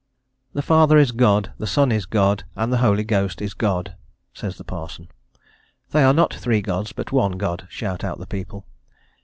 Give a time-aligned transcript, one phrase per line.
[0.53, 3.93] "The Father is God, the Son is God, and the Holy Ghost is God,"
[4.33, 5.09] says the parson.
[5.91, 8.65] "They are not three Gods, but one God," shout out the people.